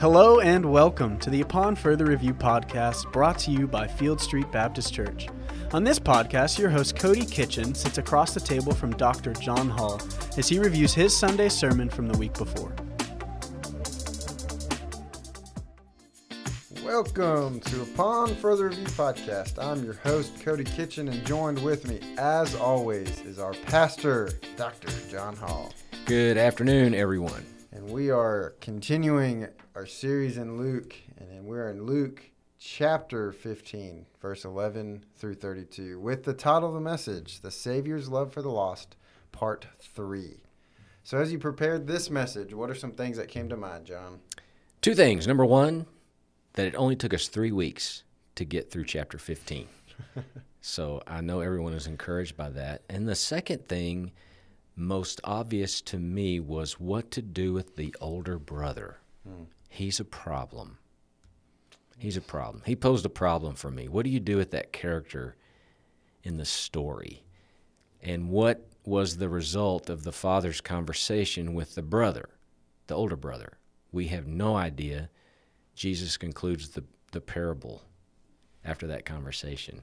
[0.00, 4.48] Hello and welcome to the Upon Further Review podcast brought to you by Field Street
[4.52, 5.26] Baptist Church.
[5.72, 9.32] On this podcast, your host Cody Kitchen sits across the table from Dr.
[9.32, 10.00] John Hall
[10.36, 12.72] as he reviews his Sunday sermon from the week before.
[16.84, 19.60] Welcome to Upon Further Review podcast.
[19.60, 24.92] I'm your host, Cody Kitchen, and joined with me, as always, is our pastor, Dr.
[25.10, 25.72] John Hall.
[26.06, 27.44] Good afternoon, everyone.
[27.88, 32.22] We are continuing our series in Luke, and we're in Luke
[32.58, 38.30] chapter 15, verse 11 through 32, with the title of the message, The Savior's Love
[38.30, 38.96] for the Lost,
[39.32, 40.42] Part 3.
[41.02, 44.20] So, as you prepared this message, what are some things that came to mind, John?
[44.82, 45.26] Two things.
[45.26, 45.86] Number one,
[46.52, 48.02] that it only took us three weeks
[48.34, 49.66] to get through chapter 15.
[50.60, 52.82] so, I know everyone is encouraged by that.
[52.90, 54.12] And the second thing,
[54.78, 58.98] most obvious to me, was what to do with the older brother.
[59.26, 59.44] Hmm.
[59.68, 60.78] He's a problem.
[61.98, 62.62] He's a problem.
[62.64, 63.88] He posed a problem for me.
[63.88, 65.36] What do you do with that character
[66.22, 67.24] in the story?
[68.00, 72.28] And what was the result of the father's conversation with the brother,
[72.86, 73.58] the older brother?
[73.90, 75.10] We have no idea.
[75.74, 77.82] Jesus concludes the, the parable
[78.64, 79.82] after that conversation.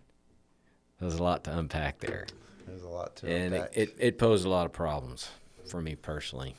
[1.00, 2.28] There's a lot to unpack there.
[2.66, 3.54] There's a lot to and.
[3.54, 5.30] It, it, it posed a lot of problems
[5.68, 6.56] for me personally.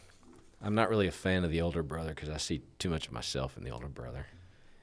[0.62, 3.12] I'm not really a fan of the older brother because I see too much of
[3.12, 4.26] myself in the older brother.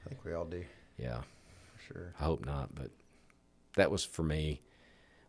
[0.06, 0.64] I think we all do.
[0.98, 1.22] Yeah.
[1.76, 2.14] For sure.
[2.20, 2.92] I hope not, but
[3.76, 4.62] that was for me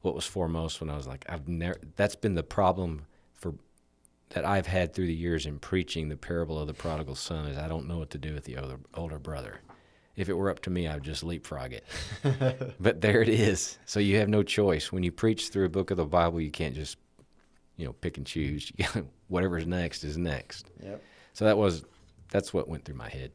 [0.03, 3.55] what was foremost when I was like, I've never, that's been the problem for,
[4.31, 7.57] that I've had through the years in preaching the parable of the prodigal son is
[7.57, 9.61] I don't know what to do with the older, older brother.
[10.17, 11.85] If it were up to me, I'd just leapfrog it.
[12.81, 13.79] but there it is.
[13.85, 14.93] So you have no choice.
[14.93, 16.99] When you preach through a book of the Bible, you can't just,
[17.77, 18.73] you know, pick and choose.
[19.29, 20.71] Whatever's next is next.
[20.83, 21.03] Yep.
[21.33, 21.85] So that was,
[22.31, 23.33] that's what went through my head.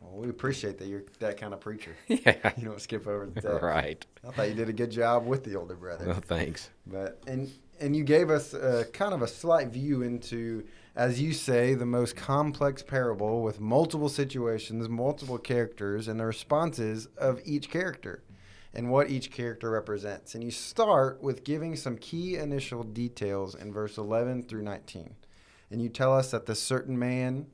[0.00, 1.94] Well, we appreciate that you're that kind of preacher.
[2.08, 2.52] Yeah.
[2.56, 3.62] You don't skip over the text.
[3.62, 4.04] Right.
[4.26, 6.06] I thought you did a good job with the older brother.
[6.06, 6.70] Well, thanks.
[6.86, 7.50] But and
[7.80, 10.64] and you gave us a, kind of a slight view into,
[10.96, 17.06] as you say, the most complex parable with multiple situations, multiple characters, and the responses
[17.18, 18.24] of each character,
[18.72, 20.34] and what each character represents.
[20.34, 25.14] And you start with giving some key initial details in verse 11 through 19,
[25.70, 27.46] and you tell us that this certain man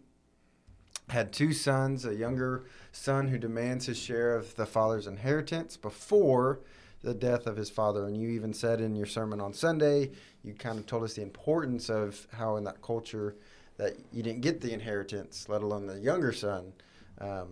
[1.08, 6.60] had two sons, a younger son who demands his share of the father's inheritance before
[7.02, 8.06] the death of his father.
[8.06, 10.12] And you even said in your sermon on Sunday,
[10.44, 13.36] you kind of told us the importance of how in that culture
[13.76, 16.72] that you didn't get the inheritance, let alone the younger son,
[17.20, 17.48] um,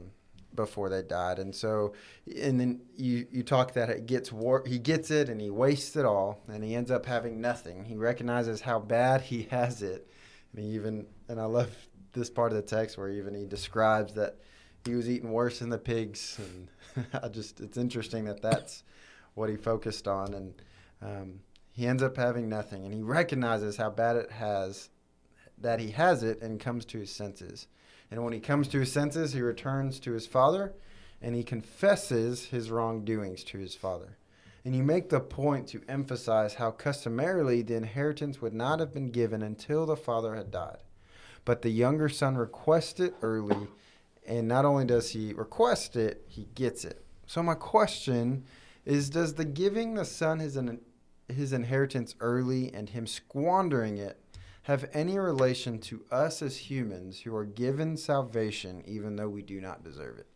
[0.55, 1.39] before they died.
[1.39, 1.95] And so,
[2.27, 5.97] and then you, you talk that it gets war- he gets it and he wastes
[5.97, 7.84] it all and he ends up having nothing.
[7.84, 10.11] He recognizes how bad he has it.
[10.53, 11.71] And he even, and I love
[12.12, 14.37] this part of the text where even he describes that
[14.84, 18.83] he was eating worse than the pigs, and I just it's interesting that that's
[19.34, 20.55] what he focused on, and
[21.03, 24.91] um, he ends up having nothing, and he recognizes how bad it has
[25.58, 27.66] that he has it, and comes to his senses,
[28.10, 30.72] and when he comes to his senses, he returns to his father,
[31.20, 34.16] and he confesses his wrongdoings to his father.
[34.64, 39.10] And you make the point to emphasize how customarily the inheritance would not have been
[39.10, 40.78] given until the father had died
[41.44, 43.69] but the younger son requests it early,
[44.26, 47.04] and not only does he request it, he gets it.
[47.26, 48.44] So my question
[48.84, 50.56] is: Does the giving the son his
[51.35, 54.19] his inheritance early and him squandering it
[54.63, 59.61] have any relation to us as humans who are given salvation even though we do
[59.61, 60.27] not deserve it?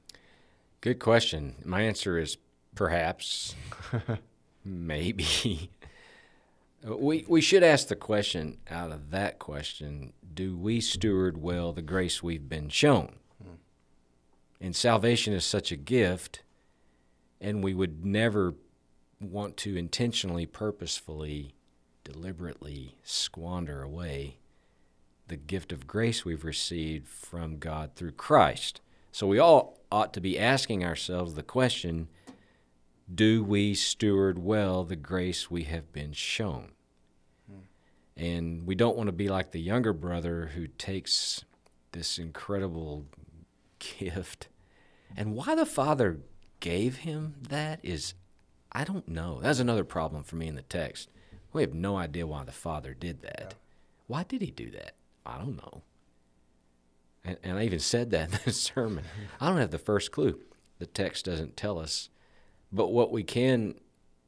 [0.80, 1.56] Good question.
[1.64, 2.36] My answer is
[2.74, 3.54] perhaps,
[4.64, 5.70] maybe.
[6.86, 11.80] We, we should ask the question out of that question do we steward well the
[11.80, 13.14] grace we've been shown?
[13.42, 13.54] Hmm.
[14.60, 16.42] And salvation is such a gift,
[17.40, 18.54] and we would never
[19.20, 21.54] want to intentionally, purposefully,
[22.04, 24.38] deliberately squander away
[25.28, 28.80] the gift of grace we've received from God through Christ.
[29.10, 32.08] So we all ought to be asking ourselves the question
[33.12, 36.72] do we steward well the grace we have been shown?
[38.16, 41.44] And we don't want to be like the younger brother who takes
[41.92, 43.06] this incredible
[43.78, 44.48] gift.
[45.16, 46.20] And why the father
[46.60, 48.14] gave him that is,
[48.74, 49.40] I don't know.
[49.40, 51.08] That's another problem for me in the text.
[51.52, 53.46] We have no idea why the father did that.
[53.50, 53.56] Yeah.
[54.06, 54.94] Why did he do that?
[55.24, 55.82] I don't know.
[57.24, 59.04] And, and I even said that in the sermon.
[59.40, 60.40] I don't have the first clue.
[60.78, 62.10] The text doesn't tell us.
[62.72, 63.76] But what we can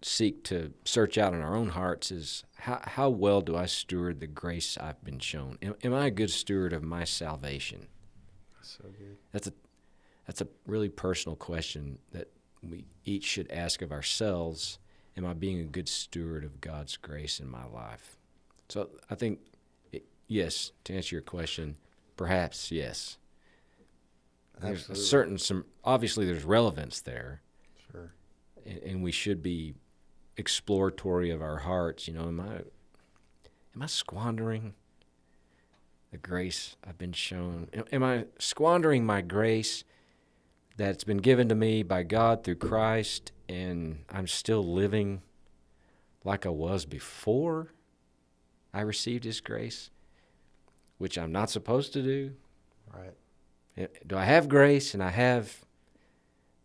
[0.02, 4.20] seek to search out in our own hearts is how, how well do I steward
[4.20, 5.58] the grace I've been shown?
[5.60, 7.88] Am, am I a good steward of my salvation?
[8.54, 9.16] That's So good.
[9.32, 9.52] That's a
[10.26, 12.28] that's a really personal question that
[12.62, 14.78] we each should ask of ourselves.
[15.16, 18.18] Am I being a good steward of God's grace in my life?
[18.68, 19.40] So I think,
[19.92, 21.76] it, yes, to answer your question,
[22.16, 23.16] perhaps yes.
[24.60, 25.04] There's a Absolutely.
[25.04, 27.42] certain some obviously there's relevance there,
[27.90, 28.12] Sure.
[28.64, 29.74] and, and we should be
[30.38, 32.08] exploratory of our hearts.
[32.08, 32.54] You know, am I
[33.74, 34.74] am I squandering
[36.10, 37.68] the grace I've been shown?
[37.92, 39.84] Am I squandering my grace
[40.76, 45.22] that's been given to me by God through Christ, and I'm still living
[46.24, 47.72] like I was before
[48.74, 49.90] I received His grace,
[50.98, 52.32] which I'm not supposed to do?
[52.92, 53.14] Right.
[53.76, 55.64] Eh, Do I have grace and I have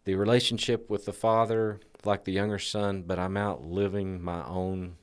[0.03, 4.95] the relationship with the Father like the younger son, but I'm out living my own,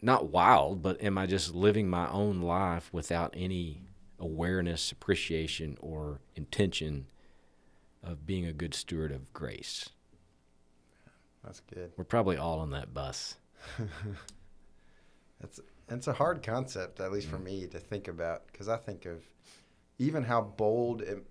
[0.00, 3.85] not wild, but am I just living my own life without any
[4.18, 7.06] awareness, appreciation, or intention
[8.02, 9.90] of being a good steward of grace?
[11.44, 11.92] That's good.
[11.96, 13.36] We're probably all on that bus.
[15.42, 17.44] It's it's a hard concept, at least for mm.
[17.44, 19.22] me, to think about because I think of
[19.98, 21.24] even how bold it,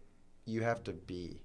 [0.45, 1.41] you have to be,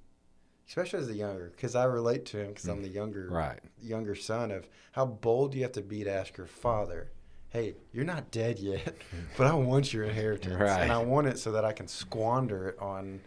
[0.69, 1.51] especially as a younger.
[1.57, 2.85] Because I relate to him because I'm mm.
[2.85, 3.61] the younger Right.
[3.83, 7.11] younger son of how bold you have to be to ask your father,
[7.51, 8.97] "Hey, you're not dead yet,
[9.37, 10.83] but I want your inheritance, Right.
[10.83, 13.21] and I want it so that I can squander it on."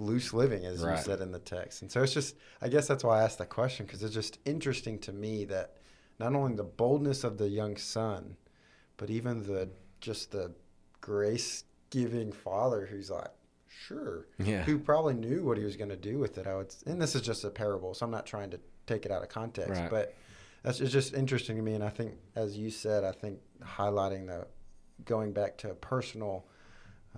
[0.00, 0.96] loose living as Right.
[0.96, 3.38] you said in the text and so it's just i guess that's why i asked
[3.38, 5.78] that question because it's just interesting to me that
[6.20, 8.36] not only the boldness of the young son
[8.96, 9.68] but even the
[10.00, 10.54] just the
[11.00, 13.32] grace giving father who's like
[13.66, 14.62] sure Yeah.
[14.62, 17.16] who probably knew what he was going to do with it i would and this
[17.16, 19.90] is just a parable so i'm not trying to take it out of context Right.
[19.90, 20.14] but
[20.62, 24.26] that's it's just interesting to me and i think as you said i think highlighting
[24.26, 24.46] the
[25.04, 26.44] going back to a personal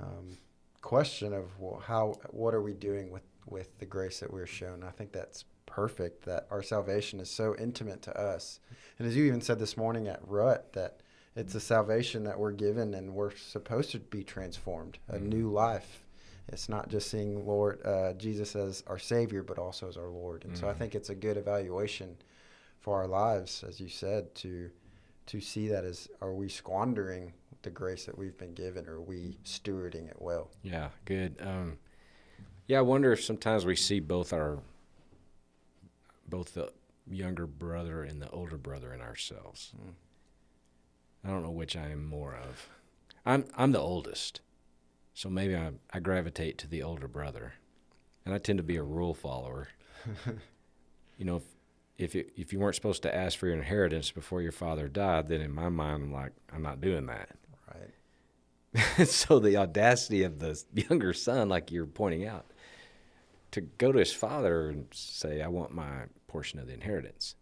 [0.00, 0.36] um,
[0.82, 4.82] question of well, how what are we doing with with the grace that we're shown
[4.82, 8.60] i think that's perfect that our salvation is so intimate to us
[8.98, 11.00] and as you even said this morning at rut that
[11.36, 15.22] it's a salvation that we're given and we're supposed to be transformed a Mhm.
[15.28, 16.04] new life
[16.48, 20.44] it's not just seeing lord uh, jesus as our savior but also as our lord
[20.44, 20.78] and so i Mhm.
[20.78, 22.16] think it's a good evaluation
[22.80, 24.70] for our lives as you said to
[25.26, 27.32] to see that as are we squandering
[27.62, 31.36] the grace that we've been given or are we stewarding it well Yeah, good.
[31.40, 31.78] Um,
[32.66, 34.60] yeah, I wonder if sometimes we see both our,
[36.28, 36.72] both the
[37.10, 39.72] younger brother and the older brother in ourselves.
[39.76, 39.92] Mm.
[41.24, 42.68] I don't know which I am more of.
[43.26, 44.40] I'm I'm the oldest,
[45.12, 47.54] so maybe I I gravitate to the older brother,
[48.24, 49.68] and I tend to be a rule follower.
[51.18, 51.42] You know, if
[52.00, 55.28] if it, if you weren't supposed to ask for your inheritance before your father died,
[55.28, 57.30] then in my mind I'm like I'm not doing that.
[57.68, 62.46] right so the audacity of the younger son, like you're pointing out,
[63.50, 67.34] to go to his father and say, "I want my portion of the inheritance."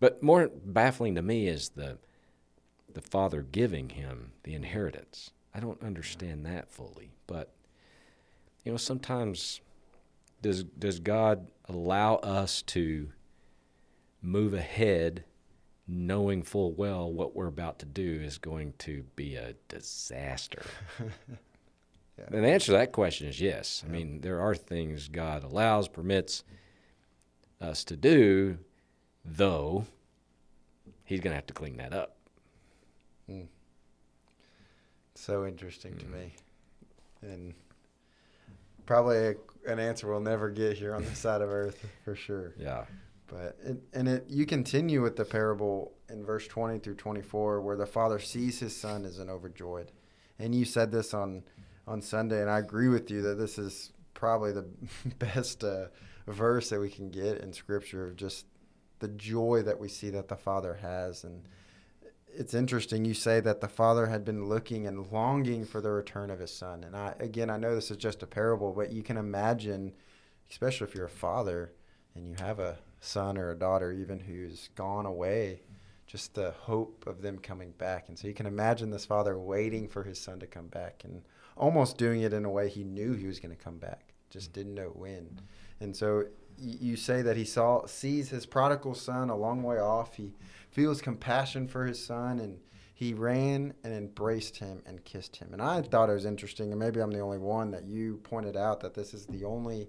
[0.00, 1.98] But more baffling to me is the
[2.92, 5.30] the father giving him the inheritance.
[5.54, 7.54] I don't understand that fully, but
[8.64, 9.60] you know, sometimes
[10.40, 13.10] does does God allow us to
[14.22, 15.24] move ahead
[15.88, 20.62] knowing full well what we're about to do is going to be a disaster?
[21.00, 22.24] yeah.
[22.30, 23.82] And the answer to that question is yes.
[23.84, 23.92] I Yeah.
[23.98, 26.44] mean, there are things God allows, permits
[27.60, 28.58] us to do,
[29.24, 29.84] though
[31.04, 32.16] He's going to have to clean that up.
[35.14, 36.12] so interesting to Mm.
[36.12, 36.32] me
[37.22, 37.54] and
[38.86, 39.34] probably a,
[39.68, 42.84] an answer we'll never get here on this side of earth for sure Yeah.
[43.32, 47.76] But it, and it you continue with the parable in verse 20 through 24 where
[47.76, 49.90] the father sees his son is an overjoyed.
[50.38, 51.42] And you said this on
[51.86, 54.66] on Sunday and I agree with you that this is probably the
[55.18, 55.86] best uh,
[56.26, 58.46] verse that we can get in scripture of just
[58.98, 61.42] the joy that we see that the father has and
[62.34, 66.30] it's interesting you say that the father had been looking and longing for the return
[66.30, 69.02] of his son and I again I know this is just a parable but you
[69.02, 69.92] can imagine
[70.50, 71.72] especially if you're a father
[72.14, 75.60] and you have a son or a daughter even who's gone away
[76.06, 78.08] just the hope of them coming back.
[78.08, 81.22] And so you can imagine this father waiting for his son to come back and
[81.56, 84.50] almost doing it in a way he knew he was going to come back just
[84.50, 84.54] mm.
[84.54, 85.40] didn't know when.
[85.80, 86.24] And so
[86.58, 90.16] you say that he saw sees his prodigal son a long way off.
[90.16, 90.34] He
[90.70, 92.58] feels compassion for his son and
[92.94, 95.52] he ran and embraced him and kissed him.
[95.52, 98.56] And i thought it was interesting and maybe i'm the only one that you pointed
[98.56, 99.88] out that this is the only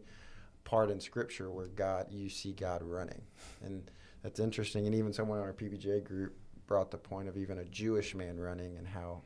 [0.63, 3.21] part in scripture where God you see God running.
[3.63, 3.89] And
[4.23, 4.85] that's interesting.
[4.85, 6.35] And even someone in our PBJ group
[6.67, 9.21] brought the point of even a Jewish man running and how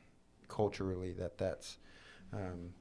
[0.48, 1.78] culturally that that's
[2.34, 2.72] um,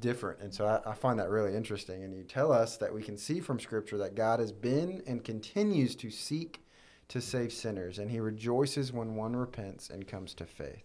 [0.00, 0.40] different.
[0.40, 2.02] And so I, I find that really interesting.
[2.02, 5.22] And you tell us that we can see from Scripture that God has been and
[5.22, 6.64] continues to seek
[7.08, 10.84] to save sinners, and he rejoices when one repents and comes to faith.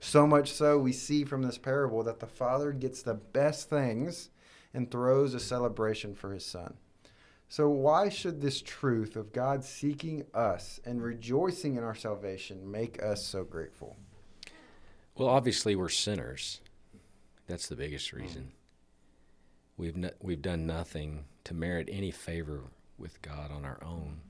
[0.00, 4.30] So much so, we see from this parable that the Father gets the best things
[4.72, 6.74] and throws a celebration for his Son.
[7.48, 13.02] So, why should this truth of God seeking us and rejoicing in our salvation make
[13.02, 13.96] us so grateful?
[15.16, 16.60] Well, obviously, we're sinners.
[17.48, 18.52] That's the biggest reason.
[19.76, 22.60] We've, no, we've done nothing to merit any favor
[22.96, 24.20] with God on our own.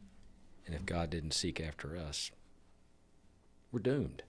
[0.64, 2.30] And if God didn't seek after us,
[3.70, 4.23] we're doomed.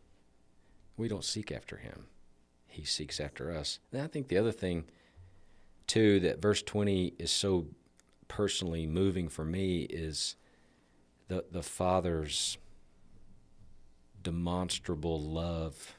[0.98, 2.08] We don't seek after Him,
[2.68, 3.80] He seeks after us.
[3.94, 4.86] And I think the other thing,
[5.88, 7.68] too, that verse 20 is so
[8.28, 10.36] personally moving for me is
[11.28, 12.58] the, the Father's
[14.24, 15.96] demonstrable love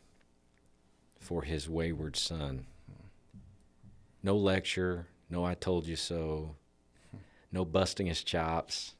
[1.18, 2.66] for His wayward Son.
[4.22, 6.56] No lecture, no I told you so,
[7.50, 8.94] no busting his chops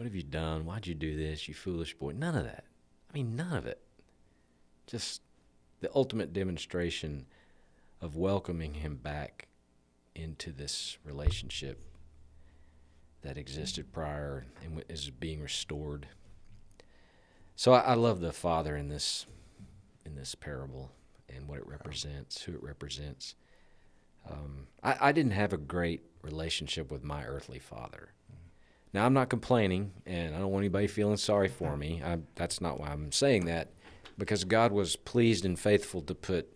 [0.00, 0.64] what have you done?
[0.64, 2.12] Why'd you do this, you foolish boy?
[2.12, 2.64] None of that.
[3.10, 3.82] I mean, none of it.
[4.86, 5.20] Just
[5.80, 7.26] the ultimate demonstration
[8.00, 9.48] of welcoming him back
[10.14, 11.80] into this relationship
[13.22, 16.06] that existed prior and is being restored.
[17.56, 19.26] So I, I love the Father in this
[20.04, 20.90] in this parable
[21.28, 23.34] and what it represents, who it represents.
[24.28, 28.12] Um, I, I didn't have a great relationship with my earthly father.
[28.92, 32.02] Now, I'm not complaining, and I don't want anybody feeling sorry for me.
[32.04, 33.72] I, that's not why I'm saying that,
[34.18, 36.52] because God was pleased and faithful to put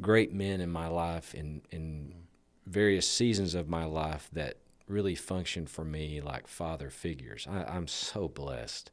[0.00, 2.14] great men in my life in, in
[2.68, 7.46] various seasons of my life that really functioned for me like father figures.
[7.48, 8.90] I, I'm so blessed.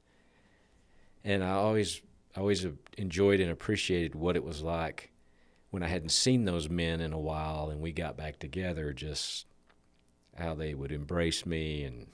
[1.23, 2.01] And I always,
[2.35, 2.65] always
[2.97, 5.11] enjoyed and appreciated what it was like
[5.71, 9.45] when I hadn't seen those men in a while and we got back together, just
[10.37, 12.07] how they would embrace me and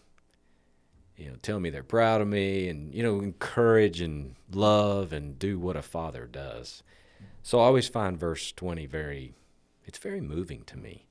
[1.21, 5.37] you know, tell me they're proud of me and, you know, encourage and love and
[5.37, 6.81] do what a father does.
[7.43, 9.33] So I always find verse 20 very,
[9.85, 11.05] it's very moving to me.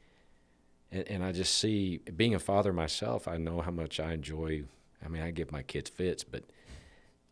[0.92, 4.64] And, and I just see, being a father myself, I know how much I enjoy.
[5.04, 6.44] I mean, I give my kids fits, but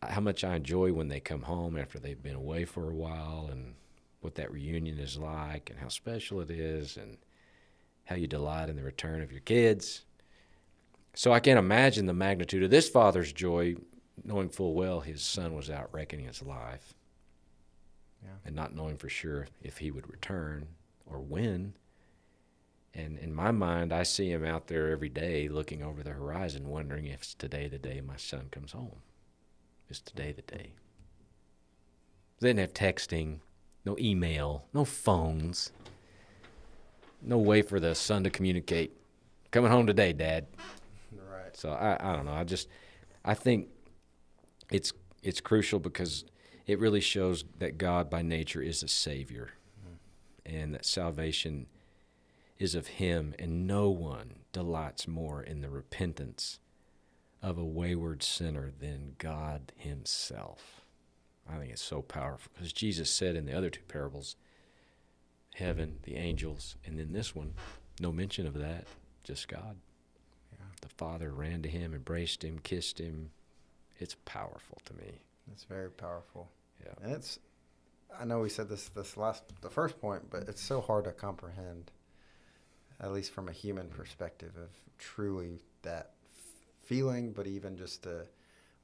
[0.01, 3.49] how much I enjoy when they come home after they've been away for a while
[3.51, 3.75] and
[4.21, 7.17] what that reunion is like and how special it is and
[8.05, 10.03] how you delight in the return of your kids
[11.19, 13.75] so I can't imagine the magnitude of this father's joy,
[14.23, 16.93] knowing full well his son was out wrecking his life,
[18.23, 18.35] yeah.
[18.45, 20.67] and not knowing for sure if he would return
[21.05, 21.73] or when.
[22.93, 26.69] And in my mind, I see him out there every day looking over the horizon,
[26.69, 29.01] wondering if it's today the day my son comes home.
[29.89, 30.73] Is today the day?
[32.39, 33.39] They didn't have texting,
[33.85, 35.71] no email, no phones,
[37.21, 38.93] no way for the son to communicate.
[39.51, 40.47] Coming home today, Dad.
[41.11, 41.55] Right.
[41.55, 42.33] So I, I don't know.
[42.33, 42.67] I just
[43.25, 43.67] I think
[44.71, 46.25] it's it's crucial because
[46.65, 50.55] it really shows that God by nature is a savior, mm-hmm.
[50.55, 51.65] and that salvation
[52.59, 56.59] is of Him, and no one delights more in the repentance
[57.41, 60.81] of a wayward sinner than God Himself.
[61.49, 64.35] I think it's so powerful because Jesus said in the other two parables,
[65.55, 67.53] heaven, the angels, and then this one,
[67.99, 68.85] no mention of that,
[69.23, 69.77] just God
[70.51, 70.65] Yeah.
[70.81, 73.31] the father ran to him, embraced him, kissed him.
[73.97, 75.21] It's powerful to me.
[75.51, 76.49] It's very powerful.
[76.85, 76.93] Yeah.
[77.01, 77.39] And it's
[78.19, 81.11] I know we said this this last the first point, but it's so hard to
[81.11, 81.91] comprehend
[83.01, 88.27] at least from a human perspective of truly that f- feeling, but even just the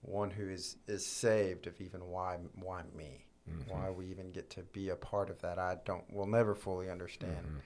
[0.02, 3.26] one who is is saved of even why why me?
[3.50, 3.72] Mm-hmm.
[3.72, 6.90] Why we even get to be a part of that I don't will never fully
[6.90, 7.46] understand.
[7.46, 7.58] Mm-hmm.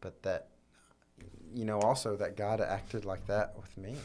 [0.00, 0.48] But that
[1.54, 3.96] you know, also that God acted like that with me.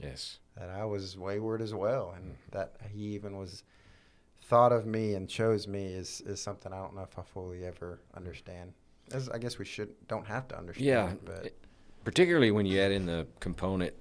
[0.00, 0.38] Yes.
[0.56, 2.58] that I was wayward as well, and mm-hmm.
[2.58, 3.62] that He even was
[4.42, 7.64] thought of me and chose me is is something I don't know if I fully
[7.64, 8.72] ever understand.
[9.10, 10.86] As I guess we should don't have to understand.
[10.86, 11.58] Yeah, but it,
[12.04, 13.94] particularly when you add in the component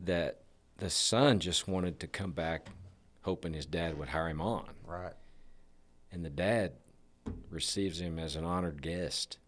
[0.00, 0.40] that
[0.78, 2.66] the son just wanted to come back,
[3.22, 4.68] hoping his dad would hire him on.
[4.86, 5.12] Right.
[6.12, 6.72] And the dad
[7.50, 9.38] receives him as an honored guest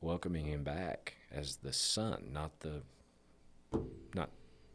[0.00, 2.82] welcoming him back as the son, not the
[4.14, 4.30] not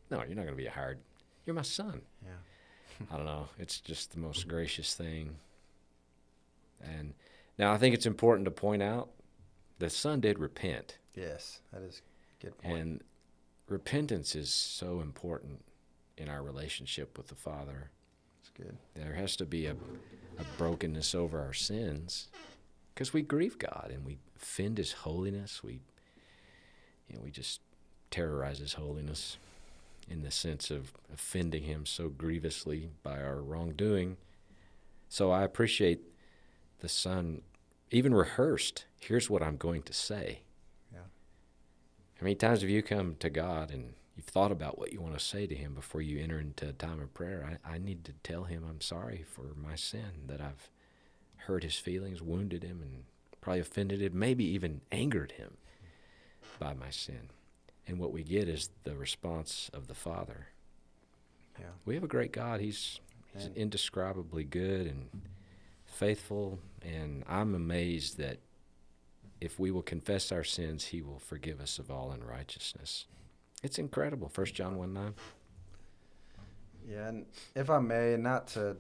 [0.10, 1.00] no, you're not going to be a hired.
[1.46, 2.02] You're my son.
[2.24, 3.08] Yeah.
[3.12, 3.48] I don't know.
[3.58, 5.36] It's just the most gracious thing.
[6.82, 7.14] And
[7.58, 9.10] now I think it's important to point out
[9.80, 10.98] the son did repent.
[11.16, 12.02] Yes, that is
[12.42, 12.78] good point.
[12.78, 13.04] And
[13.68, 15.64] repentance is so important
[16.18, 17.92] in our relationship with the Father.
[18.38, 18.78] That's good.
[18.96, 22.30] There has to be a, a brokenness over our sins
[22.94, 25.64] because we grieve God and we offend His holiness.
[25.64, 25.82] We,
[27.10, 27.62] you know, we just
[28.12, 29.38] terrorize His holiness
[30.10, 34.18] in the sense of offending Him so grievously by our wrongdoing.
[35.10, 36.02] So I appreciate
[36.86, 37.42] the Son
[37.90, 38.86] even rehearsed.
[39.00, 40.42] Here's what I'm going to say.
[40.94, 41.00] Yeah.
[42.20, 45.18] How many times have you come to God and you've thought about what you want
[45.18, 47.58] to say to Him before you enter into a time of prayer?
[47.66, 50.70] I, I need to tell Him I'm sorry for my sin, that I've
[51.38, 53.06] hurt His feelings, wounded Him, and
[53.42, 55.58] probably offended Him, maybe even angered Him
[56.60, 57.32] by my sin.
[57.88, 60.50] And what we get is the response of the Father.
[61.60, 61.66] Yeah.
[61.84, 62.62] We have a great God.
[62.62, 63.00] He's,
[63.34, 65.10] he's indescribably good and
[65.96, 68.40] faithful, and I'm amazed that
[69.42, 73.06] if we will confess our sins, He will forgive us of all unrighteousness.
[73.64, 74.30] It's incredible.
[74.30, 75.14] First John one nine.
[76.88, 77.26] Yeah, and
[77.56, 78.78] if I may, not to,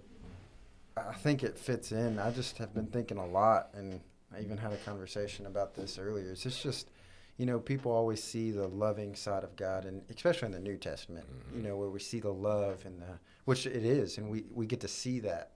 [0.96, 2.20] I think it fits in.
[2.20, 4.00] I just have been thinking a lot, and
[4.36, 6.30] I even had a conversation about this earlier.
[6.30, 6.90] It's just, just
[7.38, 10.78] you know, people always see the loving side of God, and especially in the New
[10.78, 11.70] Testament, you mm-hmm.
[11.70, 14.82] know, where we see the love and the, which it is, and we, we get
[14.82, 15.52] to see that.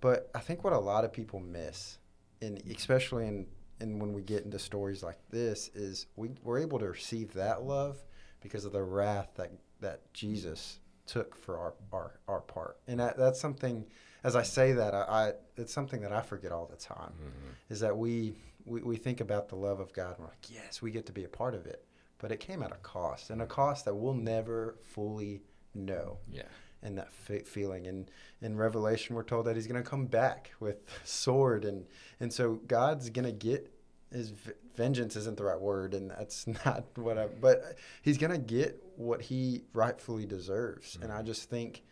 [0.00, 1.98] But I think what a lot of people miss,
[2.40, 3.46] and especially in,
[3.80, 7.62] in when we get into stories like this, is we, we're able to receive that
[7.62, 7.98] love
[8.40, 12.78] because of the wrath that, that Jesus took for our, our, our part.
[12.86, 13.84] And that, that's something,
[14.24, 17.50] as I say that, I, I it's something that I forget all the time, mm-hmm.
[17.68, 20.80] is that we, we, we think about the love of God and we're like, yes,
[20.80, 21.84] we get to be a part of it.
[22.18, 25.42] But it came at a cost, and a cost that we'll never fully
[25.74, 26.42] know Yeah.
[26.82, 27.86] And that fe- feeling.
[27.86, 28.10] And
[28.40, 31.86] in Revelation, we're told that He's going to come back with sword, and
[32.20, 33.70] and so God's going to get
[34.12, 37.26] His v- vengeance isn't the right word, and that's not what I.
[37.26, 41.82] But He's going to get what He rightfully deserves, and I just think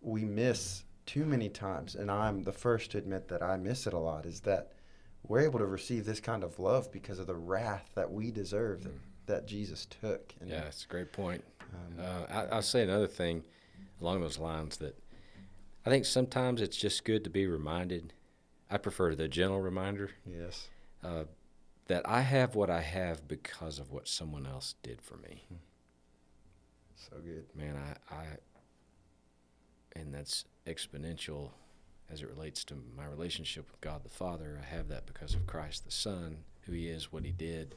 [0.00, 3.92] we miss too many times, and I'm the first to admit that I miss it
[3.92, 4.26] a lot.
[4.26, 4.72] Is that
[5.26, 8.82] we're able to receive this kind of love because of the wrath that we deserve
[8.84, 8.92] that,
[9.26, 10.34] that Jesus took.
[10.40, 11.42] And, Yeah, it's a great point.
[11.72, 13.42] um, Uh, I, I'll say another thing
[14.04, 14.98] along those lines that
[15.86, 18.12] I think sometimes it's just good to be reminded.
[18.70, 20.68] I prefer the gentle reminder yes.
[21.02, 21.24] uh,
[21.86, 25.44] that I have what I have because of what someone else did for me.
[26.96, 27.46] So good.
[27.54, 28.24] Man, I, I
[29.96, 31.50] and that's exponential
[32.10, 34.60] as it relates to my relationship with God the Father.
[34.60, 37.74] I have that because of Christ the Son, who He is, what He did,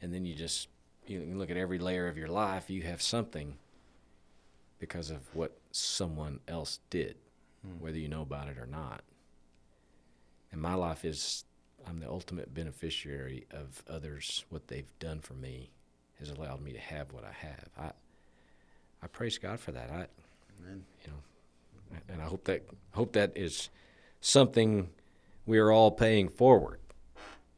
[0.00, 0.68] and then you just
[1.06, 2.70] you look at every layer of your life.
[2.70, 3.58] You have something
[4.78, 7.16] because of what someone else did,
[7.64, 7.82] hmm.
[7.82, 9.02] whether you know about it or not.
[10.52, 11.44] And my life is
[11.86, 14.44] I'm the ultimate beneficiary of others.
[14.50, 15.70] What they've done for me
[16.18, 17.68] has allowed me to have what I have.
[17.78, 17.90] I
[19.02, 19.90] I praise God for that.
[19.90, 20.06] I
[20.60, 20.84] Amen.
[21.04, 22.62] you know, and I hope that
[22.92, 23.68] hope that is
[24.20, 24.88] something
[25.44, 26.80] we are all paying forward.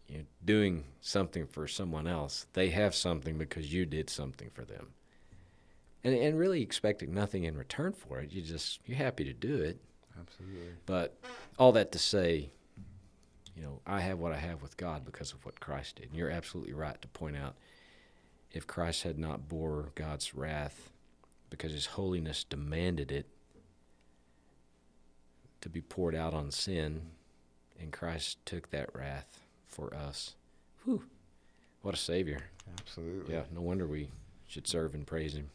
[0.09, 4.65] You know, doing something for someone else, they have something because you did something for
[4.65, 4.89] them,
[6.09, 8.33] and and really expecting nothing in return for it.
[8.33, 9.81] You just you're happy to do it.
[10.19, 10.73] Absolutely.
[10.87, 11.19] But
[11.59, 12.51] all that to say,
[13.57, 16.07] you know, I have what I have with God because of what Christ did.
[16.07, 17.57] And you're absolutely right to point out
[18.53, 20.91] if Christ had not bore God's wrath
[21.51, 23.27] because his holiness demanded it
[25.61, 27.03] to be poured out on sin,
[27.81, 30.35] and Christ took that wrath for us.
[30.85, 31.03] Whew.
[31.83, 32.41] What a savior.
[32.79, 33.35] Absolutely.
[33.35, 34.11] Yeah, no wonder we
[34.47, 35.51] should serve and praise him.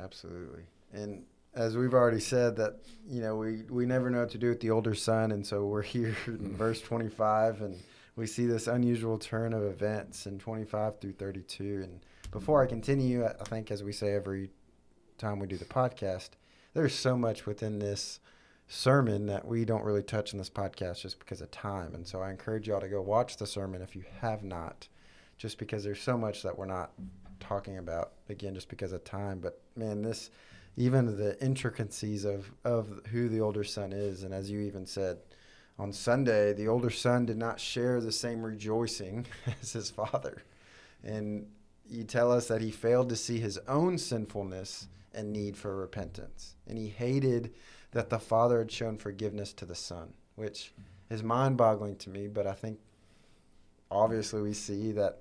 [0.00, 0.62] Absolutely.
[0.92, 4.48] And as we've already said that, you know, we, we never know what to do
[4.48, 5.32] with the older son.
[5.32, 6.56] And so we're here in mm.
[6.56, 7.80] verse 25 and
[8.16, 11.80] we see this unusual turn of events in 25 through 32.
[11.82, 14.50] And before I continue, I I think as we say every
[15.18, 16.30] time we do the podcast,
[16.74, 18.20] there's so much within this
[18.66, 21.94] sermon that we don't really touch in this podcast just because of time.
[21.94, 24.88] And so I encourage y'all to go watch the sermon if you have not,
[25.36, 26.92] just because there's so much that we're not
[27.46, 29.38] talking about again just because of time.
[29.40, 30.30] But man, this
[30.76, 35.18] even the intricacies of of who the older son is, and as you even said
[35.78, 39.26] on Sunday, the older son did not share the same rejoicing
[39.62, 40.42] as his father,
[41.02, 41.46] and
[41.88, 46.56] you tell us that he failed to see his own sinfulness and need for repentance,
[46.66, 47.52] and he hated
[47.92, 50.72] that the father had shown forgiveness to the son, which
[51.10, 52.26] is mind-boggling to me.
[52.26, 52.80] But I think
[53.90, 55.20] obviously we see that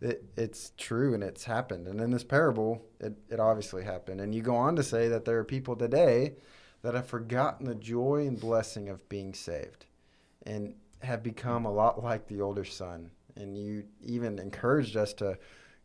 [0.00, 1.86] it, it's true and it's happened.
[1.86, 4.20] And in this parable, it, it obviously happened.
[4.20, 6.34] And you go on to say that there are people today
[6.82, 9.86] that have forgotten the joy and blessing of being saved
[10.44, 13.10] and have become a lot like the older son.
[13.36, 15.38] And you even encouraged us to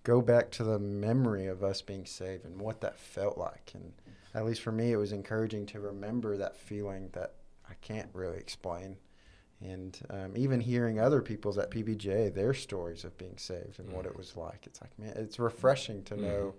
[0.04, 3.72] go back to the memory of us being saved and what that felt like.
[3.74, 3.93] And
[4.34, 7.36] at least for me, it was encouraging to remember that feeling that
[7.69, 8.98] I can't really explain.
[9.62, 14.06] And um, even hearing other people's at PBJ, their stories of being saved and what
[14.06, 16.56] it was like, it's like, man, it's refreshing to know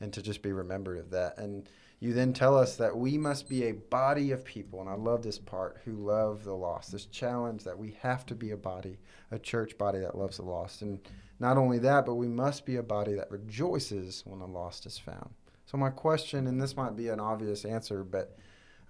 [0.00, 1.38] and to just be remembered of that.
[1.38, 1.68] And
[2.00, 5.22] you then tell us that we must be a body of people, and I love
[5.22, 6.90] this part, who love the lost.
[6.90, 8.98] This challenge that we have to be a body,
[9.30, 10.82] a church body that loves the lost.
[10.82, 10.98] And
[11.38, 14.98] not only that, but we must be a body that rejoices when the lost is
[14.98, 15.30] found.
[15.64, 18.36] So, my question, and this might be an obvious answer, but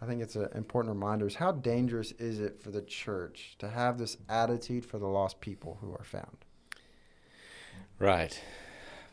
[0.03, 3.69] I think it's an important reminder is how dangerous is it for the church to
[3.69, 6.39] have this attitude for the lost people who are found?
[8.01, 8.43] Right.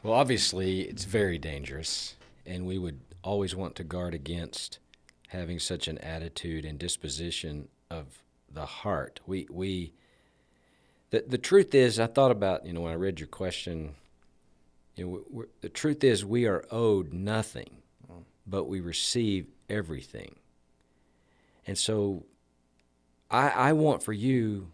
[0.02, 4.80] Well, obviously, it's very dangerous, and we would always want to guard against
[5.28, 9.20] having such an attitude and disposition of the heart.
[9.28, 9.94] We we
[11.12, 13.94] the the truth is, I thought about you know when I read your question.
[14.96, 17.70] You know, the truth is, we are owed nothing,
[18.12, 18.24] mm.
[18.48, 20.39] but we receive everything.
[21.70, 22.26] And so,
[23.30, 24.72] I I want for you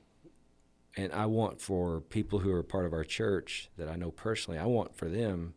[0.95, 4.57] and I want for people who are part of our church that I know personally,
[4.57, 5.55] I want for them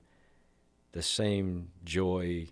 [0.91, 2.49] the same joy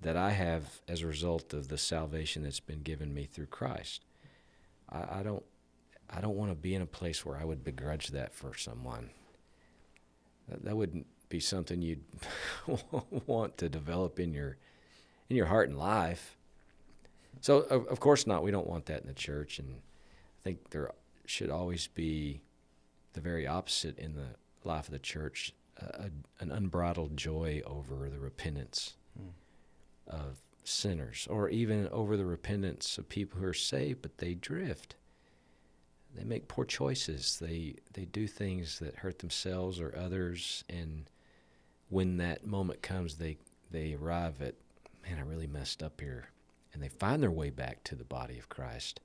[0.00, 4.06] that I have as a result of the salvation that's been given me through Christ.
[4.88, 5.44] I, I don't
[6.08, 9.10] I don't want to be in a place where I would begrudge that for someone.
[10.48, 12.04] That, that wouldn't be something you'd
[13.26, 14.56] want to develop in your
[15.28, 16.37] in your heart and life.
[17.40, 18.42] So of, of course not.
[18.42, 20.90] We don't want that in the church, and I think there
[21.26, 22.40] should always be
[23.12, 28.18] the very opposite in the life of the church a, an unbridled joy over the
[28.18, 29.30] repentance mm.
[30.06, 34.96] of sinners, or even over the repentance of people who are saved but they drift.
[36.14, 37.38] They make poor choices.
[37.38, 41.08] They they do things that hurt themselves or others, and
[41.90, 43.36] when that moment comes, they
[43.70, 44.54] they arrive at,
[45.02, 46.30] man, I really messed up here,
[46.72, 49.00] and they find their way back to the body of Christ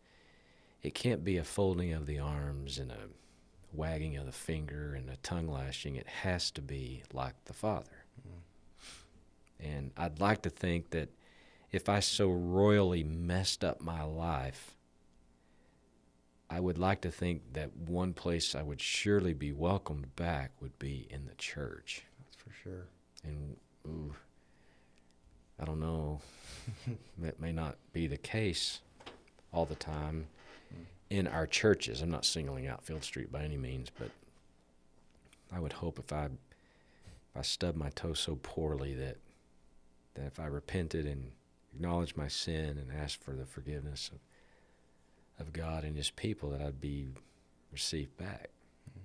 [0.83, 3.07] it can't be a folding of the arms and a
[3.71, 5.95] wagging of the finger and a tongue lashing.
[5.95, 8.03] It has to be like the Father.
[8.19, 9.65] Mm-hmm.
[9.65, 11.09] And I'd like to think that
[11.71, 14.75] if I so royally messed up my life,
[16.49, 20.77] I would like to think that one place I would surely be welcomed back would
[20.77, 22.03] be in the church.
[22.19, 22.87] That's for sure.
[23.23, 23.55] And
[23.87, 24.13] ooh,
[25.59, 26.21] I don't know.
[27.19, 28.81] that may not be the case
[29.51, 30.27] all the time
[31.09, 32.01] in our churches.
[32.01, 34.09] I'm not singling out Field Street by any means, but
[35.51, 39.17] I would hope if I if I stubbed my toe so poorly that
[40.15, 41.31] that if I repented and
[41.73, 44.19] acknowledged my sin and asked for the forgiveness of
[45.39, 47.07] of God and His people, that I'd be
[47.71, 48.49] received back.
[48.89, 48.99] Mm-hmm.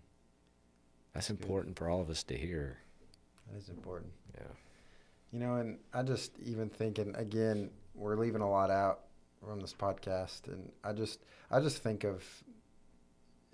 [1.15, 1.85] That's, That's important good.
[1.85, 2.79] for all of us to hear.
[3.51, 4.13] That is important.
[4.37, 4.47] Yeah.
[5.33, 9.01] You know, and I just even thinking again, we're leaving a lot out
[9.45, 12.25] from this podcast, and I just I just think of,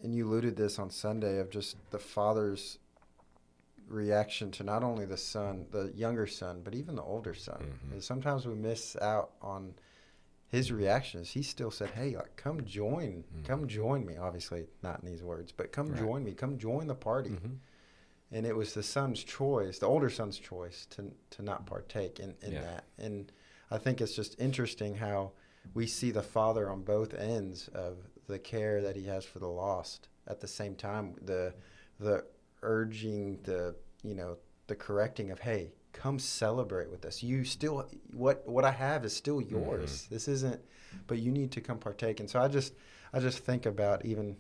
[0.02, 2.78] and you alluded this on Sunday of just the father's
[3.88, 7.58] reaction to not only the son, the younger son, but even the older son.
[7.60, 8.00] Mm-hmm.
[8.00, 9.74] Sometimes we miss out on
[10.48, 11.30] his reactions.
[11.30, 13.42] He still said, "Hey, like, come join, mm-hmm.
[13.44, 15.98] come join me." Obviously, not in these words, but come right.
[15.98, 17.30] join me, come join the party.
[17.30, 17.54] Mm-hmm.
[18.35, 22.35] And it was the son's choice, the older son's choice, to to not partake in,
[22.42, 22.61] in yeah.
[22.62, 22.85] that.
[22.99, 23.33] And
[23.70, 25.33] I think it's just interesting how
[25.73, 29.49] we see the father on both ends of the care that he has for the
[29.49, 30.09] lost.
[30.27, 31.55] At the same time, the
[32.01, 32.25] the
[32.62, 37.23] urging, the you know, the correcting of, hey, come celebrate with us.
[37.23, 40.03] You still what what I have is still yours.
[40.03, 40.14] Mm-hmm.
[40.14, 40.61] This isn't,
[41.07, 42.20] but you need to come partake.
[42.20, 42.75] And so I just
[43.12, 44.37] I just think about even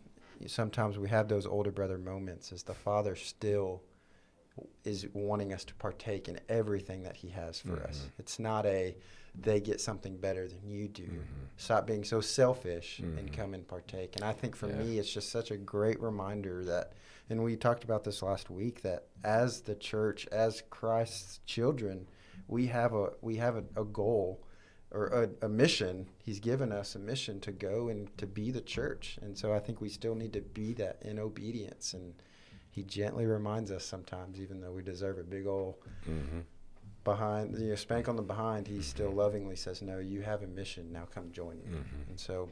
[0.46, 3.82] sometimes we have those older brother moments as the father still
[4.84, 7.88] is wanting us to partake in everything that he has for mm-hmm.
[7.88, 8.06] us.
[8.18, 8.96] It's not a
[9.36, 11.02] they get something better than you do.
[11.02, 11.44] Mm-hmm.
[11.56, 13.18] Stop being so selfish mm-hmm.
[13.18, 14.14] and come and partake.
[14.14, 14.76] And I think for yeah.
[14.76, 16.92] me, it's just such a great reminder that,
[17.28, 22.06] and we talked about this last week, that as the church, as Christ's children,
[22.46, 24.44] we have a we have a, a goal
[24.94, 26.06] or a, a, mission.
[26.22, 29.18] He's given us a mission to go and to be the church.
[29.20, 31.94] And so I think we still need to be that in obedience.
[31.94, 32.14] And
[32.70, 35.74] he gently reminds us sometimes, even though we deserve a big old
[36.08, 36.40] mm-hmm
[37.04, 40.46] behind, you know, spank on the behind, he still lovingly says, "No, you have a
[40.46, 40.90] mission.
[40.90, 42.10] Now come join me." Mm-hmm.
[42.10, 42.48] And so,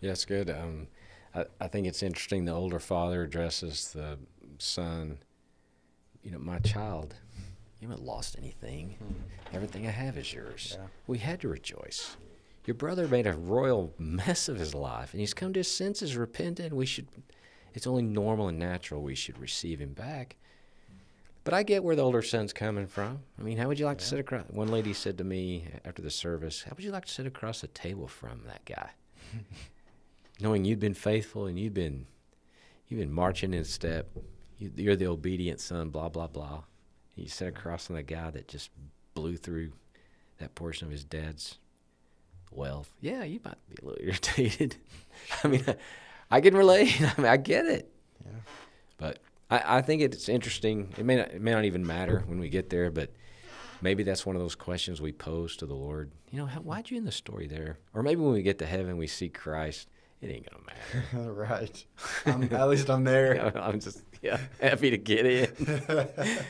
[0.00, 0.50] yeah, it's good.
[0.50, 0.88] Um,
[1.34, 2.44] I, I think it's interesting.
[2.44, 4.18] The older father addresses the
[4.58, 5.18] son.
[6.22, 7.14] You know, my child,
[7.82, 8.94] you haven't lost anything.
[9.02, 9.56] Mm-hmm.
[9.56, 10.76] Everything I have is yours.
[10.78, 10.86] Yeah.
[11.08, 12.16] We had to rejoice.
[12.64, 16.16] Your brother made a royal mess of his life, and he's come to his senses,
[16.16, 16.72] repented.
[16.72, 17.08] We should.
[17.74, 20.36] It's only normal and natural we should receive him back.
[21.42, 23.18] But I get where the older son's coming from.
[23.36, 24.04] I mean, how would you like yeah.
[24.04, 24.44] to sit across?
[24.50, 27.62] One lady said to me after the service, "How would you like to sit across
[27.62, 28.90] the table from that guy?"
[30.40, 32.06] knowing you've been faithful and you've been
[32.86, 34.08] you've been marching in step.
[34.58, 35.88] You, you're the obedient son.
[35.88, 36.62] Blah blah blah.
[37.14, 38.70] You sit across from the guy that just
[39.14, 39.72] blew through
[40.38, 41.58] that portion of his dad's
[42.50, 42.92] wealth.
[43.00, 44.76] Yeah, you might be a little irritated.
[45.44, 45.76] I mean, I,
[46.30, 47.00] I can relate.
[47.18, 47.92] I mean, I get it.
[48.24, 48.32] Yeah.
[48.96, 49.18] But
[49.50, 50.92] I, I think it's interesting.
[50.96, 53.10] It may not, it may not even matter when we get there, but
[53.80, 56.10] maybe that's one of those questions we pose to the Lord.
[56.30, 57.78] You know, how, why'd you end the story there?
[57.92, 59.88] Or maybe when we get to heaven, we see Christ.
[60.22, 61.30] It ain't gonna matter.
[61.32, 61.84] right.
[62.26, 63.52] I'm, at least I'm there.
[63.58, 65.50] I'm just yeah happy to get in.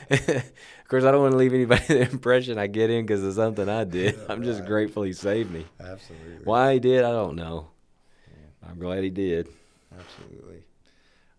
[0.09, 3.33] of course, I don't want to leave anybody the impression I get in because of
[3.33, 4.19] something I did.
[4.29, 4.67] I'm just Right.
[4.67, 5.65] grateful He saved me.
[5.79, 6.45] Absolutely.
[6.45, 7.69] Why He did, I don't know.
[8.65, 9.47] I'm glad He did.
[9.97, 10.63] Absolutely.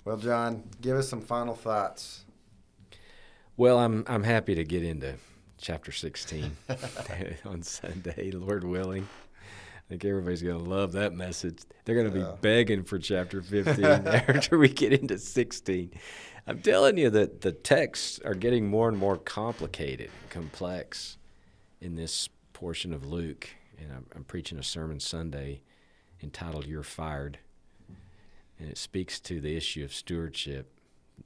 [0.04, 2.24] Well, John, give us some final thoughts.
[3.56, 5.14] Well, I'm I'm happy to get into
[5.56, 6.56] chapter 16
[7.44, 9.08] on Sunday, Lord willing.
[9.86, 11.58] I think everybody's going to love that message.
[11.84, 12.32] They're going to Yeah.
[12.32, 15.90] be begging for chapter 15 after we get into 16.
[16.46, 21.18] I'm telling you that the texts are getting more and more complicated and complex
[21.80, 23.48] in this portion of Luke.
[23.78, 25.60] And I'm, I'm preaching a sermon Sunday
[26.22, 27.38] entitled You're Fired.
[28.58, 30.70] And it speaks to the issue of stewardship.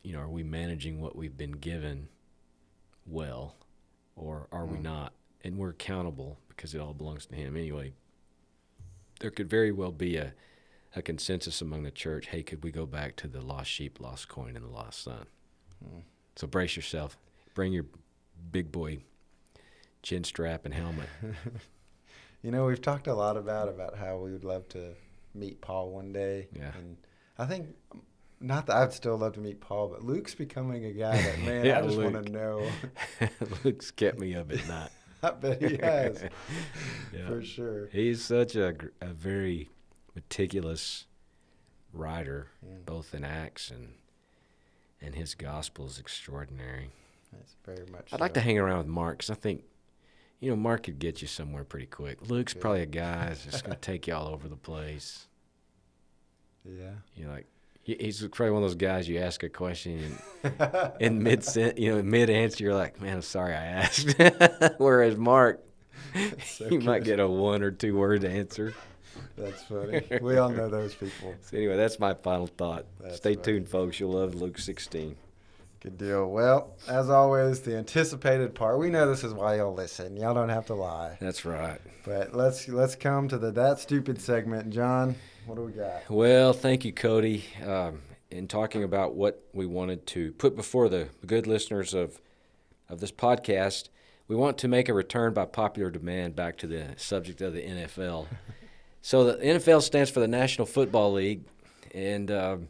[0.03, 2.09] You know, are we managing what we've been given
[3.07, 3.57] well,
[4.17, 4.83] or are we Mm.
[4.83, 5.13] not?
[5.45, 7.93] And we're accountable because it all belongs to Him anyway.
[9.21, 10.35] There could very well be a,
[10.95, 14.29] a consensus among the church hey, could we go back to the lost sheep, lost
[14.29, 15.27] coin, and the lost son?
[15.85, 16.03] Mm.
[16.37, 17.19] So brace yourself.
[17.55, 17.87] Bring your
[18.53, 18.99] big boy
[20.03, 21.09] chin strap and helmet.
[22.43, 24.95] You know, we've talked a lot about about how we would love to
[25.35, 26.49] meet Paul one day.
[26.57, 26.71] Yeah.
[26.77, 26.97] And
[27.37, 27.75] I think
[28.41, 31.65] not that I'd still love to meet Paul, but Luke's becoming a guy that man,
[31.65, 32.65] Yeah, I just want to know.
[33.65, 34.91] Luke's kept me up at night.
[35.23, 36.23] I bet he has
[37.13, 37.27] Yeah.
[37.27, 37.89] for sure.
[37.93, 39.71] He's such a, a very
[40.15, 41.07] meticulous
[41.93, 42.75] writer, Yeah.
[42.85, 43.95] both in Acts and
[45.01, 46.91] and his gospel is extraordinary.
[47.33, 48.13] That's very much.
[48.13, 49.63] I'd like to hang around with Mark because I think,
[50.41, 52.29] you know, Mark could get you somewhere pretty quick.
[52.29, 52.61] Luke's Yeah.
[52.61, 55.27] probably a guy that's just going to take you all over the place.
[56.65, 56.95] Yeah.
[57.15, 57.47] You know, like
[57.99, 61.45] he's probably one of those guys you ask a question and in mid
[61.77, 64.15] you know mid answer you're like, man, I'm sorry I asked.
[64.79, 65.65] Whereas Mark,
[66.45, 68.75] So you might get a one or two word answer.
[69.37, 70.03] That's funny.
[70.21, 71.35] We all know those people.
[71.43, 72.87] So anyway, that's my final thought.
[73.01, 73.45] That's Stay funny.
[73.45, 73.99] tuned, folks.
[74.01, 75.17] You'll love Luke 16.
[75.81, 76.29] Good deal.
[76.29, 78.79] Well, as always, the anticipated part.
[78.81, 80.17] We know this is why y'all listen.
[80.17, 81.17] Y'all don't have to lie.
[81.21, 81.81] That's right.
[82.05, 84.71] But let's let's come to the that stupid segment.
[84.71, 85.15] John,
[85.49, 86.11] what do we got?
[86.11, 87.45] Well, thank you, Cody.
[87.67, 92.21] Um, in talking about what we wanted to put before the good listeners of
[92.91, 93.89] of this podcast,
[94.29, 97.63] we want to make a return by popular demand back to the subject of the
[97.63, 98.27] NFL.
[99.03, 101.45] so the NFL stands for the National Football League,
[101.95, 102.69] and um,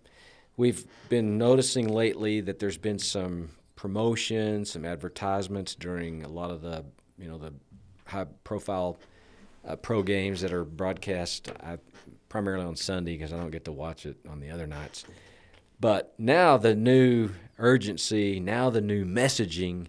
[0.57, 6.62] we've been noticing lately that there's been some promotion, some advertisements during a lot of
[6.62, 6.85] the
[7.19, 7.53] you know the
[8.05, 8.99] high profile
[9.67, 11.79] uh, pro games that are broadcast I,
[12.29, 15.05] primarily on Sunday because I don't get to watch it on the other nights.
[15.81, 19.87] But now the new urgency, now the new messaging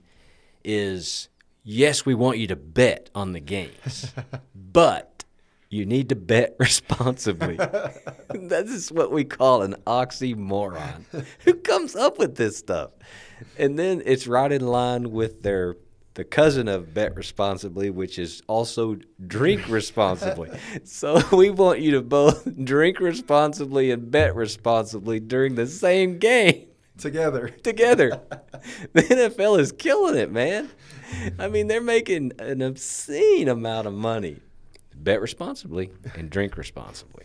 [0.63, 1.29] is
[1.63, 4.13] yes, we want you to bet on the games,
[4.55, 5.23] but
[5.69, 7.55] you need to bet responsibly.
[7.57, 11.05] that is what we call an oxymoron.
[11.45, 12.91] Who comes up with this stuff?
[13.57, 15.75] And then it's right in line with their
[16.19, 20.49] the cousin of bet responsibly, which is also drink responsibly.
[20.83, 26.65] so we want you to both drink responsibly and bet responsibly during the same game
[26.97, 27.47] Together.
[27.47, 28.21] together.
[28.91, 30.69] the NFL is killing it, man.
[31.39, 34.41] I mean, they're making an obscene amount of money.
[34.93, 37.23] Bet responsibly and drink responsibly.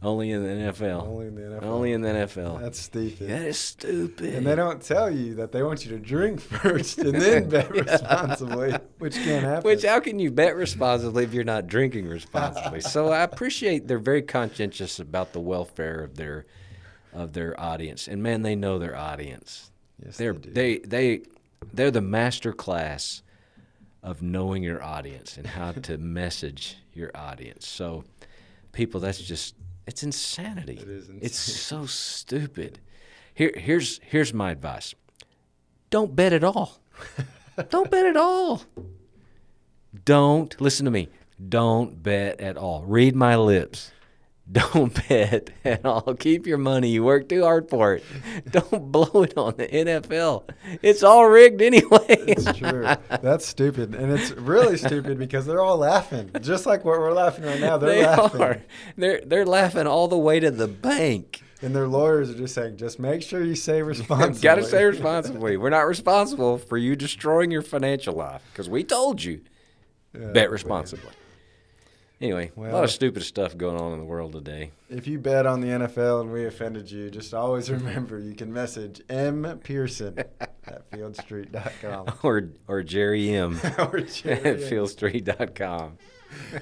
[0.00, 1.02] Only in the NFL.
[1.02, 1.62] Only in the NFL.
[1.64, 2.60] Only in the NFL.
[2.60, 3.28] That's stupid.
[3.28, 4.32] that is stupid.
[4.34, 7.68] And they don't tell you that they want you to drink first and then bet
[7.72, 9.64] responsibly, which can't happen.
[9.64, 12.80] Which how can you bet responsibly if you're not drinking responsibly?
[12.80, 16.46] so I appreciate they're very conscientious about the welfare of their
[17.12, 19.72] of their audience, and man, they know their audience.
[20.04, 20.50] yes, They're they do.
[20.52, 21.20] they they
[21.72, 23.22] they're the master class
[24.04, 27.66] of knowing your audience and how to message your audience.
[27.66, 28.04] So,
[28.70, 29.56] people, that's just
[29.88, 30.78] it's insanity.
[30.80, 32.78] It is It's so stupid.
[33.32, 34.94] Here here's here's my advice.
[35.88, 36.78] Don't bet at all.
[37.70, 38.62] Don't bet at all.
[40.04, 41.08] Don't listen to me.
[41.48, 42.84] Don't bet at all.
[42.84, 43.90] Read my lips.
[44.52, 46.14] don't bet at all.
[46.14, 46.88] Keep your money.
[46.88, 48.04] You work too hard for it.
[48.50, 50.48] Don't blow it on the NFL.
[50.80, 52.06] It's all rigged anyway.
[52.08, 52.86] It's true.
[53.20, 57.44] That's stupid, and it's really stupid because they're all laughing, just like what we're laughing
[57.44, 57.76] right now.
[57.76, 58.62] They're they laughing, are.
[58.96, 61.42] They're they're laughing all the way to the bank.
[61.60, 64.84] and their lawyers are just saying, "Just make sure you say responsibly." Got to say
[64.84, 65.56] responsibly.
[65.58, 69.42] We're not responsible for you destroying your financial life because we told you
[70.18, 71.10] Yeah, bet responsibly.
[72.20, 74.72] Anyway, a lot of stupid stuff going on in the world today.
[74.90, 78.52] If you bet on the NFL and we offended you, just always remember you can
[78.52, 82.06] message M Pearson at fieldstreet.com.
[82.24, 84.58] Or or Jerry M or at Jerry.
[84.58, 85.98] fieldstreet.com.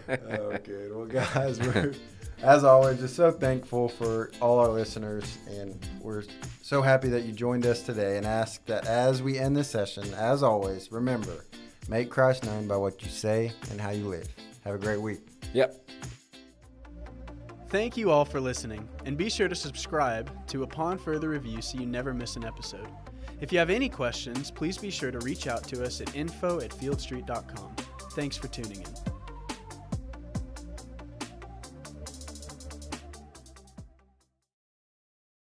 [0.09, 0.95] Oh, good.
[0.95, 1.95] Well, guys, we're,
[2.43, 6.23] as always, just so thankful for all our listeners, and we're
[6.63, 8.19] so happy that you joined us today.
[8.19, 11.45] And ask that as we end this session, as always, remember,
[11.89, 14.29] make Christ known by what you say and how you live.
[14.65, 15.36] Have a great week.
[15.57, 15.89] Yep.
[17.71, 21.79] Thank you all for listening, and be sure to subscribe to Upon Further Review so
[21.79, 22.89] you never miss an episode.
[23.41, 26.61] If you have any questions, please be sure to reach out to us at info
[26.61, 27.75] at fieldstreet.com.
[28.13, 29.16] Thanks for tuning in.